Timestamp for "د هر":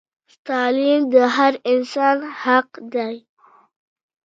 1.13-1.53